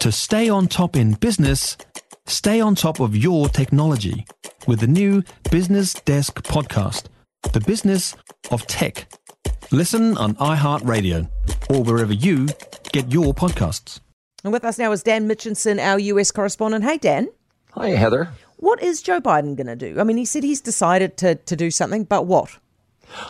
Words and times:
To 0.00 0.10
stay 0.10 0.48
on 0.48 0.66
top 0.66 0.96
in 0.96 1.12
business, 1.12 1.76
stay 2.26 2.58
on 2.58 2.74
top 2.74 3.00
of 3.00 3.14
your 3.14 3.50
technology 3.50 4.24
with 4.66 4.80
the 4.80 4.86
new 4.86 5.22
Business 5.50 5.92
Desk 5.92 6.42
podcast, 6.42 7.08
The 7.52 7.60
Business 7.60 8.16
of 8.50 8.66
Tech. 8.66 9.12
Listen 9.70 10.16
on 10.16 10.36
iHeartRadio 10.36 11.28
or 11.68 11.82
wherever 11.82 12.14
you 12.14 12.48
get 12.92 13.12
your 13.12 13.34
podcasts. 13.34 14.00
And 14.42 14.54
with 14.54 14.64
us 14.64 14.78
now 14.78 14.90
is 14.92 15.02
Dan 15.02 15.28
Mitchinson, 15.28 15.78
our 15.78 15.98
US 15.98 16.30
correspondent. 16.30 16.82
Hey, 16.82 16.96
Dan. 16.96 17.28
Hi, 17.72 17.90
Heather. 17.90 18.30
What 18.56 18.82
is 18.82 19.02
Joe 19.02 19.20
Biden 19.20 19.54
going 19.54 19.66
to 19.66 19.76
do? 19.76 20.00
I 20.00 20.04
mean, 20.04 20.16
he 20.16 20.24
said 20.24 20.44
he's 20.44 20.62
decided 20.62 21.18
to, 21.18 21.34
to 21.34 21.54
do 21.54 21.70
something, 21.70 22.04
but 22.04 22.24
what? 22.24 22.58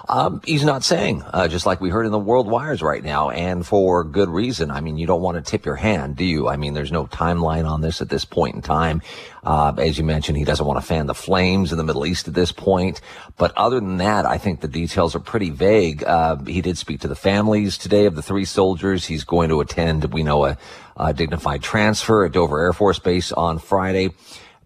Um, 0.08 0.40
he's 0.44 0.64
not 0.64 0.84
saying, 0.84 1.22
uh, 1.32 1.48
just 1.48 1.66
like 1.66 1.80
we 1.80 1.90
heard 1.90 2.06
in 2.06 2.12
the 2.12 2.18
world 2.18 2.48
wires 2.48 2.82
right 2.82 3.02
now, 3.02 3.30
and 3.30 3.66
for 3.66 4.04
good 4.04 4.28
reason. 4.28 4.70
I 4.70 4.80
mean, 4.80 4.96
you 4.96 5.06
don't 5.06 5.22
want 5.22 5.36
to 5.36 5.50
tip 5.50 5.64
your 5.64 5.76
hand, 5.76 6.16
do 6.16 6.24
you? 6.24 6.48
I 6.48 6.56
mean, 6.56 6.74
there's 6.74 6.92
no 6.92 7.06
timeline 7.06 7.68
on 7.68 7.80
this 7.80 8.00
at 8.00 8.08
this 8.08 8.24
point 8.24 8.56
in 8.56 8.62
time. 8.62 9.02
Uh, 9.42 9.72
as 9.78 9.96
you 9.96 10.04
mentioned, 10.04 10.36
he 10.36 10.44
doesn't 10.44 10.66
want 10.66 10.78
to 10.78 10.86
fan 10.86 11.06
the 11.06 11.14
flames 11.14 11.72
in 11.72 11.78
the 11.78 11.84
Middle 11.84 12.04
East 12.04 12.28
at 12.28 12.34
this 12.34 12.52
point. 12.52 13.00
But 13.36 13.56
other 13.56 13.80
than 13.80 13.96
that, 13.98 14.26
I 14.26 14.38
think 14.38 14.60
the 14.60 14.68
details 14.68 15.14
are 15.14 15.20
pretty 15.20 15.50
vague. 15.50 16.04
Uh, 16.04 16.36
he 16.44 16.60
did 16.60 16.76
speak 16.76 17.00
to 17.00 17.08
the 17.08 17.16
families 17.16 17.78
today 17.78 18.04
of 18.04 18.16
the 18.16 18.22
three 18.22 18.44
soldiers. 18.44 19.06
He's 19.06 19.24
going 19.24 19.48
to 19.48 19.60
attend, 19.60 20.04
we 20.12 20.22
know, 20.22 20.44
a, 20.44 20.58
a 20.96 21.14
dignified 21.14 21.62
transfer 21.62 22.24
at 22.24 22.32
Dover 22.32 22.60
Air 22.60 22.72
Force 22.72 22.98
Base 22.98 23.32
on 23.32 23.58
Friday. 23.58 24.10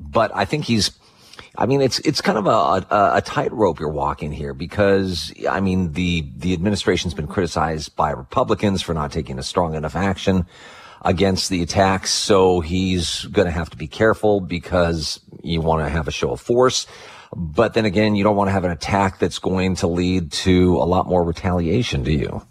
But 0.01 0.34
I 0.34 0.45
think 0.45 0.65
he's 0.65 0.91
I 1.56 1.66
mean, 1.66 1.80
it's 1.80 1.98
it's 2.01 2.20
kind 2.20 2.38
of 2.38 2.47
a, 2.47 2.95
a, 2.95 3.16
a 3.16 3.23
tightrope 3.23 3.80
you're 3.80 3.88
walking 3.88 4.33
here 4.33 4.55
because 4.55 5.33
I 5.48 5.61
mean 5.61 5.92
the 5.92 6.29
the 6.37 6.52
administration's 6.52 7.15
been 7.15 7.27
criticized 7.27 7.97
by 7.97 8.11
Republicans 8.11 8.83
for 8.83 8.95
not 8.95 9.12
taking 9.12 9.39
a 9.39 9.42
strong 9.42 9.75
enough 9.75 9.97
action 9.97 10.47
against 11.02 11.51
the 11.51 11.62
attacks, 11.62 12.11
so 12.11 12.61
he's 12.61 13.25
going 13.27 13.47
to 13.47 13.52
have 13.52 13.70
to 13.70 13.77
be 13.77 13.87
careful 13.87 14.41
because 14.41 15.20
you 15.42 15.61
want 15.61 15.84
to 15.84 15.89
have 15.91 16.09
a 16.09 16.11
show 16.11 16.31
of 16.33 16.41
force. 16.41 16.86
But 17.37 17.75
then 17.75 17.84
again, 17.84 18.14
you 18.14 18.25
don't 18.25 18.37
want 18.37 18.48
to 18.48 18.53
have 18.53 18.64
an 18.64 18.70
attack 18.70 19.19
that's 19.19 19.39
going 19.39 19.77
to 19.77 19.87
lead 19.87 20.33
to 20.33 20.77
a 20.77 20.87
lot 20.87 21.06
more 21.06 21.22
retaliation, 21.22 22.03
do 22.03 22.12
you? 22.12 22.47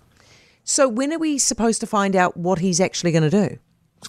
So 0.63 0.87
when 0.87 1.11
are 1.13 1.19
we 1.19 1.37
supposed 1.37 1.81
to 1.81 1.87
find 1.87 2.15
out 2.15 2.37
what 2.37 2.59
he's 2.59 2.79
actually 2.79 3.11
going 3.11 3.29
to 3.29 3.49
do? 3.49 3.59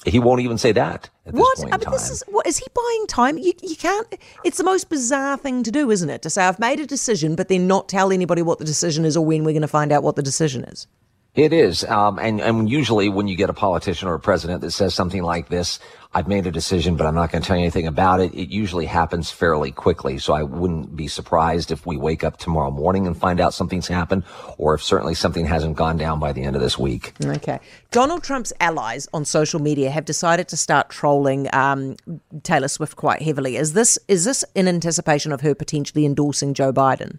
He 0.05 0.19
won't 0.19 0.41
even 0.41 0.59
say 0.59 0.73
that 0.73 1.11
at 1.27 1.33
this 1.35 1.41
What? 1.41 1.59
point 1.59 1.75
I 1.75 1.77
mean, 1.79 1.91
this 1.91 2.11
is 2.11 2.23
what 2.29 2.47
is 2.47 2.59
he 2.59 2.67
buying 2.75 3.07
time? 3.07 3.39
You 3.39 3.53
you 3.63 3.77
can't. 3.77 4.07
It's 4.45 4.59
the 4.59 4.65
most 4.65 4.89
bizarre 4.89 5.37
thing 5.37 5.63
to 5.63 5.71
do, 5.71 5.91
isn't 5.91 6.11
it? 6.11 6.23
To 6.23 6.31
say 6.31 6.45
I've 6.45 6.59
made 6.59 6.81
a 6.81 6.87
decision, 6.87 7.37
but 7.37 7.49
then 7.49 7.67
not 7.67 7.89
tell 7.89 8.13
anybody 8.13 8.43
what 8.43 8.59
the 8.59 8.65
decision 8.65 9.05
is 9.05 9.17
or 9.17 9.25
when 9.25 9.45
we're 9.45 9.53
going 9.53 9.63
to 9.63 9.69
find 9.69 9.93
out 9.93 10.03
what 10.03 10.17
the 10.17 10.23
decision 10.23 10.65
is. 10.65 10.87
It 11.35 11.53
is, 11.53 11.83
um, 11.83 12.21
and 12.21 12.41
and 12.41 12.71
usually 12.71 13.09
when 13.09 13.27
you 13.27 13.35
get 13.35 13.51
a 13.51 13.55
politician 13.55 14.07
or 14.07 14.15
a 14.15 14.21
president 14.21 14.61
that 14.61 14.71
says 14.71 14.95
something 14.95 15.25
like 15.25 15.49
this, 15.49 15.81
I've 16.15 16.29
made 16.29 16.47
a 16.47 16.53
decision, 16.53 16.95
but 16.95 17.09
I'm 17.09 17.17
not 17.17 17.33
going 17.33 17.43
to 17.43 17.47
tell 17.47 17.57
you 17.57 17.63
anything 17.63 17.89
about 17.89 18.21
it. 18.21 18.33
It 18.35 18.51
usually 18.51 18.87
happens 18.87 19.33
fairly 19.33 19.73
quickly, 19.73 20.19
so 20.19 20.33
I 20.33 20.45
wouldn't 20.45 20.95
be 20.95 21.09
surprised 21.09 21.73
if 21.73 21.87
we 21.87 21.97
wake 21.97 22.23
up 22.23 22.37
tomorrow 22.37 22.71
morning 22.71 23.09
and 23.09 23.17
find 23.17 23.41
out 23.41 23.53
something's 23.53 23.89
happened, 23.89 24.23
or 24.59 24.75
if 24.75 24.83
certainly 24.85 25.15
something 25.15 25.45
hasn't 25.45 25.77
gone 25.77 25.97
down 25.97 26.21
by 26.21 26.33
the 26.33 26.45
end 26.45 26.55
of 26.55 26.63
this 26.63 26.79
week. 26.79 27.15
Okay. 27.25 27.59
Donald 27.91 28.23
Trump's 28.23 28.53
allies 28.61 29.09
on 29.13 29.25
social 29.25 29.61
media 29.61 29.91
have 29.91 30.05
decided 30.05 30.47
to 30.49 30.57
start 30.57 30.89
trolling 30.89 31.53
um, 31.53 31.97
Taylor 32.45 32.69
Swift 32.69 32.95
quite 32.95 33.23
heavily. 33.23 33.57
Is 33.57 33.73
this 33.73 33.99
is 34.07 34.25
this 34.25 34.45
in 34.55 34.69
anticipation 34.69 35.33
of 35.33 35.41
her 35.41 35.57
potentially 35.57 36.07
endorsing 36.07 36.55
Joe 36.55 36.73
Biden? 36.73 37.19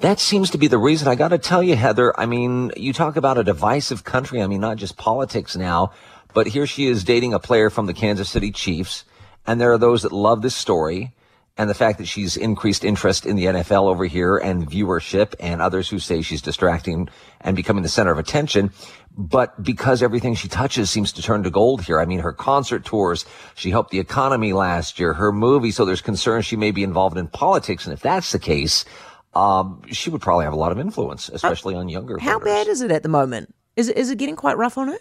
That 0.00 0.18
seems 0.18 0.48
to 0.50 0.58
be 0.58 0.66
the 0.66 0.78
reason. 0.78 1.08
I 1.08 1.14
got 1.14 1.28
to 1.28 1.36
tell 1.36 1.62
you, 1.62 1.76
Heather. 1.76 2.18
I 2.18 2.24
mean, 2.24 2.72
you 2.74 2.94
talk 2.94 3.16
about 3.16 3.36
a 3.36 3.44
divisive 3.44 4.02
country. 4.02 4.42
I 4.42 4.46
mean, 4.46 4.60
not 4.62 4.78
just 4.78 4.96
politics 4.96 5.56
now, 5.56 5.92
but 6.32 6.46
here 6.46 6.66
she 6.66 6.86
is 6.86 7.04
dating 7.04 7.34
a 7.34 7.38
player 7.38 7.68
from 7.68 7.84
the 7.84 7.92
Kansas 7.92 8.30
City 8.30 8.50
Chiefs, 8.50 9.04
and 9.46 9.60
there 9.60 9.72
are 9.72 9.78
those 9.78 10.02
that 10.02 10.12
love 10.12 10.40
this 10.40 10.54
story 10.54 11.12
and 11.58 11.68
the 11.68 11.74
fact 11.74 11.98
that 11.98 12.08
she's 12.08 12.38
increased 12.38 12.82
interest 12.82 13.26
in 13.26 13.36
the 13.36 13.44
NFL 13.44 13.88
over 13.88 14.06
here 14.06 14.38
and 14.38 14.66
viewership, 14.70 15.34
and 15.38 15.60
others 15.60 15.90
who 15.90 15.98
say 15.98 16.22
she's 16.22 16.40
distracting 16.40 17.10
and 17.42 17.54
becoming 17.54 17.82
the 17.82 17.88
center 17.90 18.10
of 18.12 18.18
attention. 18.18 18.72
But 19.18 19.62
because 19.62 20.02
everything 20.02 20.34
she 20.34 20.48
touches 20.48 20.88
seems 20.88 21.12
to 21.12 21.22
turn 21.22 21.42
to 21.42 21.50
gold 21.50 21.82
here, 21.82 22.00
I 22.00 22.06
mean, 22.06 22.20
her 22.20 22.32
concert 22.32 22.86
tours, 22.86 23.26
she 23.54 23.68
helped 23.68 23.90
the 23.90 23.98
economy 23.98 24.54
last 24.54 24.98
year, 24.98 25.12
her 25.12 25.30
movie, 25.30 25.72
so 25.72 25.84
there's 25.84 26.00
concern 26.00 26.40
she 26.40 26.56
may 26.56 26.70
be 26.70 26.84
involved 26.84 27.18
in 27.18 27.26
politics. 27.26 27.84
And 27.84 27.92
if 27.92 28.00
that's 28.00 28.32
the 28.32 28.38
case, 28.38 28.86
um, 29.34 29.82
she 29.90 30.10
would 30.10 30.20
probably 30.20 30.44
have 30.44 30.52
a 30.52 30.56
lot 30.56 30.72
of 30.72 30.78
influence, 30.78 31.28
especially 31.28 31.74
on 31.74 31.88
younger 31.88 32.16
people. 32.16 32.30
How 32.32 32.38
voters. 32.38 32.52
bad 32.52 32.68
is 32.68 32.80
it 32.82 32.90
at 32.90 33.02
the 33.02 33.08
moment? 33.08 33.54
Is 33.76 33.88
it 33.88 33.96
is 33.96 34.10
it 34.10 34.18
getting 34.18 34.36
quite 34.36 34.56
rough 34.58 34.76
on 34.78 34.88
her? 34.88 34.98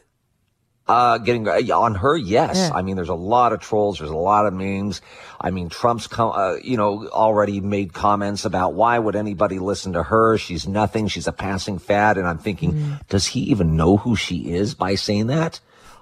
Uh, 0.88 1.20
getting 1.20 1.48
uh, 1.48 1.60
on 1.76 1.94
her, 1.94 2.18
yes. 2.18 2.58
Yeah. 2.58 2.72
I 2.74 2.82
mean, 2.82 2.96
there's 2.96 3.10
a 3.10 3.14
lot 3.14 3.54
of 3.54 3.60
trolls. 3.60 4.00
There's 4.00 4.10
a 4.10 4.16
lot 4.16 4.48
of 4.48 4.54
memes. 4.56 5.02
I 5.40 5.52
mean, 5.52 5.70
Trump's, 5.70 6.08
com- 6.08 6.32
uh, 6.36 6.56
you 6.64 6.78
know, 6.78 7.08
already 7.10 7.60
made 7.62 7.94
comments 7.94 8.44
about 8.44 8.74
why 8.74 8.98
would 8.98 9.16
anybody 9.16 9.60
listen 9.60 9.94
to 9.94 10.02
her? 10.02 10.40
She's 10.40 10.68
nothing. 10.68 11.08
She's 11.08 11.28
a 11.28 11.32
passing 11.32 11.78
fad. 11.78 12.18
And 12.18 12.28
I'm 12.28 12.40
thinking, 12.40 12.74
Mm. 12.74 13.08
does 13.08 13.28
he 13.28 13.42
even 13.42 13.76
know 13.76 13.98
who 13.98 14.16
she 14.16 14.52
is 14.52 14.74
by 14.74 14.96
saying 14.96 15.28
that? 15.28 15.60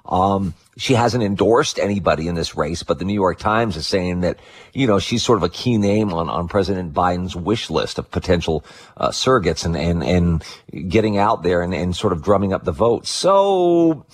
Um, 0.08 0.54
she 0.78 0.94
hasn't 0.94 1.24
endorsed 1.24 1.80
anybody 1.80 2.28
in 2.28 2.36
this 2.36 2.56
race, 2.56 2.84
but 2.84 3.00
the 3.00 3.06
New 3.06 3.14
York 3.14 3.40
Times 3.40 3.76
is 3.76 3.88
saying 3.88 4.22
that, 4.22 4.38
you 4.74 4.86
know, 4.86 5.00
she's 5.00 5.24
sort 5.24 5.38
of 5.38 5.44
a 5.44 5.50
key 5.50 5.78
name 5.78 6.14
on, 6.14 6.30
on 6.30 6.48
President 6.48 6.94
Biden's 6.94 7.36
wish 7.36 7.70
list 7.70 7.98
of 7.98 8.10
potential 8.12 8.64
uh, 8.96 9.10
surrogates 9.10 9.66
and, 9.66 9.76
and, 9.76 10.04
and 10.04 10.90
getting 10.90 11.18
out 11.18 11.44
there 11.44 11.62
and, 11.62 11.74
and 11.74 11.96
sort 11.96 12.14
of 12.14 12.22
drumming 12.22 12.54
up 12.54 12.64
the 12.64 12.72
vote. 12.72 13.08
So, 13.08 14.06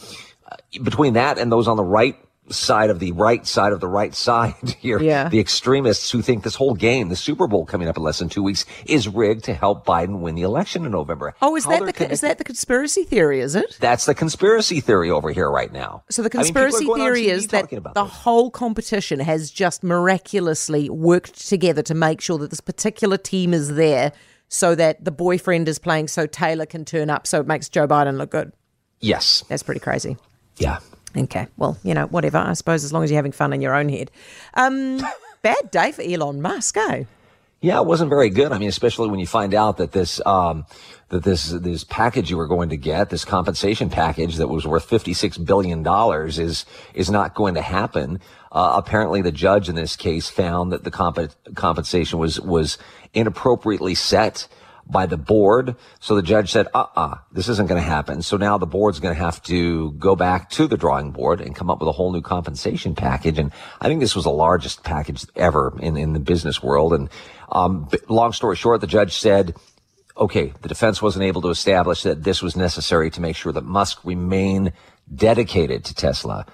between 0.81 1.13
that 1.13 1.37
and 1.37 1.51
those 1.51 1.67
on 1.67 1.77
the 1.77 1.83
right 1.83 2.17
side 2.49 2.89
of 2.89 2.99
the 2.99 3.11
right 3.13 3.47
side 3.47 3.71
of 3.71 3.79
the 3.79 3.87
right 3.87 4.13
side 4.13 4.53
here, 4.79 4.99
Yeah. 5.01 5.29
the 5.29 5.39
extremists 5.39 6.11
who 6.11 6.21
think 6.21 6.43
this 6.43 6.55
whole 6.55 6.73
game, 6.75 7.07
the 7.09 7.15
Super 7.15 7.47
Bowl 7.47 7.65
coming 7.65 7.87
up 7.87 7.95
in 7.95 8.03
less 8.03 8.19
than 8.19 8.27
two 8.29 8.43
weeks, 8.43 8.65
is 8.85 9.07
rigged 9.07 9.45
to 9.45 9.53
help 9.53 9.85
Biden 9.85 10.19
win 10.19 10.35
the 10.35 10.41
election 10.41 10.85
in 10.85 10.91
November. 10.91 11.35
Oh, 11.41 11.55
is 11.55 11.63
How 11.65 11.79
that 11.79 11.95
the 11.95 12.11
is 12.11 12.21
that 12.21 12.37
the 12.39 12.43
conspiracy 12.43 13.03
theory? 13.05 13.39
Is 13.39 13.55
it? 13.55 13.77
That's 13.79 14.05
the 14.05 14.13
conspiracy 14.13 14.81
theory 14.81 15.09
over 15.09 15.31
here 15.31 15.49
right 15.49 15.71
now. 15.71 16.03
So 16.09 16.21
the 16.21 16.29
I 16.33 16.37
mean, 16.39 16.43
conspiracy 16.53 16.85
theory 16.85 17.27
is 17.27 17.47
that 17.47 17.69
the 17.69 17.79
this. 17.79 18.11
whole 18.11 18.51
competition 18.51 19.19
has 19.21 19.49
just 19.49 19.81
miraculously 19.83 20.89
worked 20.89 21.47
together 21.47 21.81
to 21.83 21.93
make 21.93 22.19
sure 22.21 22.37
that 22.39 22.49
this 22.49 22.61
particular 22.61 23.17
team 23.17 23.53
is 23.53 23.75
there, 23.75 24.11
so 24.49 24.75
that 24.75 25.03
the 25.03 25.11
boyfriend 25.11 25.67
is 25.69 25.79
playing, 25.79 26.07
so 26.09 26.27
Taylor 26.27 26.65
can 26.65 26.83
turn 26.85 27.09
up, 27.09 27.25
so 27.25 27.39
it 27.39 27.47
makes 27.47 27.69
Joe 27.69 27.87
Biden 27.87 28.17
look 28.17 28.31
good. 28.31 28.51
Yes. 28.99 29.43
That's 29.47 29.63
pretty 29.63 29.79
crazy. 29.79 30.17
Yeah. 30.57 30.79
Okay, 31.15 31.47
well, 31.57 31.77
you 31.83 31.93
know, 31.93 32.07
whatever. 32.07 32.37
I 32.37 32.53
suppose 32.53 32.83
as 32.83 32.91
long 32.91 33.03
as 33.03 33.11
you're 33.11 33.17
having 33.17 33.31
fun 33.31 33.53
in 33.53 33.61
your 33.61 33.75
own 33.75 33.89
head. 33.89 34.11
Um, 34.55 34.99
bad 35.41 35.71
day 35.71 35.91
for 35.91 36.01
Elon 36.01 36.41
Musk, 36.41 36.77
eh? 36.77 37.03
Yeah, 37.63 37.79
it 37.79 37.85
wasn't 37.85 38.09
very 38.09 38.29
good. 38.29 38.51
I 38.51 38.57
mean, 38.57 38.67
especially 38.67 39.09
when 39.09 39.21
you 39.21 39.27
find 39.27 39.53
out 39.53 39.77
that 39.77 39.93
this 39.93 40.19
um, 40.25 40.65
that 41.09 41.23
this 41.23 41.49
this 41.49 41.85
package 41.85 42.29
you 42.29 42.35
were 42.35 42.47
going 42.47 42.67
to 42.69 42.77
get, 42.77 43.09
this 43.09 43.23
compensation 43.23 43.89
package 43.89 44.35
that 44.35 44.49
was 44.49 44.67
worth 44.67 44.83
fifty 44.83 45.13
six 45.13 45.37
billion 45.37 45.81
dollars, 45.81 46.39
is 46.39 46.65
is 46.93 47.09
not 47.09 47.35
going 47.35 47.53
to 47.53 47.61
happen. 47.61 48.19
Uh, 48.51 48.73
apparently, 48.75 49.21
the 49.21 49.31
judge 49.31 49.69
in 49.69 49.75
this 49.75 49.95
case 49.95 50.29
found 50.29 50.73
that 50.73 50.83
the 50.83 50.91
comp- 50.91 51.31
compensation 51.55 52.19
was 52.19 52.37
was 52.37 52.77
inappropriately 53.13 53.95
set 53.95 54.49
by 54.85 55.05
the 55.05 55.17
board. 55.17 55.75
So 55.99 56.15
the 56.15 56.21
judge 56.21 56.51
said, 56.51 56.67
uh-uh, 56.73 57.15
this 57.31 57.49
isn't 57.49 57.67
going 57.67 57.81
to 57.81 57.87
happen. 57.87 58.21
So 58.21 58.37
now 58.37 58.57
the 58.57 58.65
board's 58.65 58.99
going 58.99 59.15
to 59.15 59.19
have 59.19 59.41
to 59.43 59.91
go 59.93 60.15
back 60.15 60.49
to 60.51 60.67
the 60.67 60.77
drawing 60.77 61.11
board 61.11 61.41
and 61.41 61.55
come 61.55 61.69
up 61.69 61.79
with 61.79 61.89
a 61.89 61.93
whole 61.93 62.11
new 62.11 62.21
compensation 62.21 62.95
package. 62.95 63.39
And 63.39 63.51
I 63.81 63.87
think 63.87 63.99
this 63.99 64.15
was 64.15 64.25
the 64.25 64.31
largest 64.31 64.83
package 64.83 65.25
ever 65.35 65.77
in, 65.79 65.97
in 65.97 66.13
the 66.13 66.19
business 66.19 66.61
world. 66.61 66.93
And, 66.93 67.09
um, 67.51 67.89
long 68.09 68.33
story 68.33 68.55
short, 68.55 68.81
the 68.81 68.87
judge 68.87 69.17
said, 69.17 69.55
okay, 70.17 70.53
the 70.61 70.67
defense 70.67 71.01
wasn't 71.01 71.23
able 71.23 71.41
to 71.41 71.49
establish 71.49 72.03
that 72.03 72.23
this 72.23 72.41
was 72.41 72.55
necessary 72.55 73.09
to 73.11 73.21
make 73.21 73.35
sure 73.35 73.51
that 73.51 73.63
Musk 73.63 73.99
remain 74.03 74.73
dedicated 75.13 75.83
to 75.85 75.95
Tesla. 75.95 76.45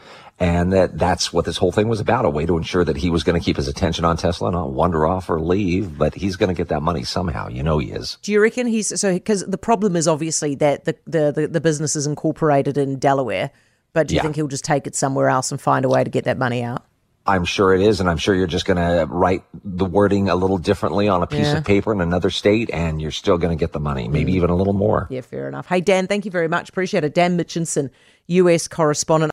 And 0.41 0.72
that 0.72 0.97
that's 0.97 1.33
what 1.33 1.44
this 1.44 1.57
whole 1.57 1.74
thing 1.74 1.89
was 1.89 2.00
about, 2.00 2.24
a 2.24 2.30
way 2.30 2.45
to 2.45 2.56
ensure 2.56 2.86
that 2.86 2.95
he 2.95 3.09
was 3.09 3.24
going 3.24 3.38
to 3.39 3.44
keep 3.44 3.57
his 3.57 3.68
attention 3.68 4.06
on 4.06 4.15
Tesla, 4.15 4.50
not 4.51 4.71
wander 4.71 5.06
off 5.06 5.30
or 5.30 5.39
leave, 5.41 5.97
but 5.97 6.15
he's 6.15 6.38
going 6.38 6.47
to 6.47 6.53
get 6.53 6.69
that 6.69 6.81
money 6.81 7.03
somehow. 7.03 7.50
You 7.50 7.62
know 7.62 7.77
he 7.80 7.91
is. 7.91 8.18
Do 8.21 8.31
you 8.31 8.41
reckon 8.41 8.65
he's 8.65 8.97
so? 9.00 9.12
Because 9.13 9.45
the 9.45 9.57
problem 9.57 9.97
is 9.97 10.07
obviously 10.07 10.56
that 10.56 10.86
the, 10.86 10.95
the 11.06 11.31
the 11.33 11.47
the 11.50 11.62
business 11.62 11.95
is 11.97 12.07
incorporated 12.07 12.77
in 12.77 13.00
Delaware, 13.00 13.51
but 13.91 14.07
do 14.07 14.13
you 14.15 14.19
Yeah. 14.19 14.21
think 14.24 14.36
he'll 14.38 14.47
just 14.47 14.63
take 14.63 14.88
it 14.88 14.95
somewhere 14.95 15.27
else 15.27 15.51
and 15.51 15.59
find 15.59 15.83
a 15.83 15.89
way 15.89 16.06
to 16.06 16.09
get 16.09 16.24
that 16.24 16.38
money 16.38 16.63
out? 16.63 16.86
I'm 17.25 17.44
sure 17.44 17.74
it 17.75 17.81
is, 17.81 18.00
and 18.00 18.09
I'm 18.09 18.18
sure 18.18 18.33
you're 18.33 18.47
just 18.47 18.65
going 18.65 18.77
to 18.77 19.06
write 19.07 19.44
the 19.65 19.86
wording 19.86 20.30
a 20.30 20.36
little 20.36 20.57
differently 20.57 21.09
on 21.09 21.21
a 21.21 21.27
piece 21.27 21.47
Yeah. 21.47 21.57
of 21.57 21.65
paper 21.65 21.91
in 21.91 22.00
another 22.00 22.30
state, 22.30 22.69
and 22.74 23.01
you're 23.01 23.12
still 23.12 23.38
going 23.38 23.56
to 23.56 23.59
get 23.62 23.71
the 23.74 23.80
money, 23.80 24.07
maybe 24.07 24.31
even 24.33 24.50
a 24.50 24.56
little 24.56 24.74
more. 24.74 25.06
Yeah, 25.12 25.21
fair 25.21 25.47
enough. 25.50 25.68
Hey 25.68 25.81
Dan, 25.81 26.07
thank 26.07 26.24
you 26.24 26.31
very 26.31 26.47
much. 26.47 26.69
Appreciate 26.69 27.03
it. 27.03 27.13
Dan 27.13 27.38
Mitchinson, 27.38 27.89
US 28.27 28.69
correspondent. 28.69 29.31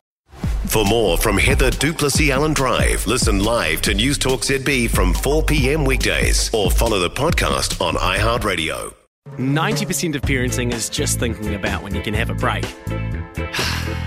For 0.67 0.83
more 0.83 1.17
from 1.17 1.37
Heather 1.37 1.69
du 1.69 1.93
Plessis-Allen 1.93 2.53
Drive, 2.53 3.07
listen 3.07 3.39
live 3.41 3.81
to 3.83 3.93
News 3.93 4.17
Talk 4.17 4.41
ZB 4.41 4.89
from 4.89 5.13
4 5.13 5.43
p.m. 5.43 5.85
weekdays 5.85 6.53
or 6.53 6.69
follow 6.69 6.99
the 6.99 7.09
podcast 7.09 7.79
on 7.79 7.95
iHeartRadio. 7.95 8.93
90% 9.37 10.15
of 10.15 10.21
parenting 10.23 10.73
is 10.73 10.89
just 10.89 11.19
thinking 11.19 11.55
about 11.55 11.83
when 11.83 11.95
you 11.95 12.01
can 12.01 12.13
have 12.13 12.29
a 12.29 12.35
break. 12.35 12.65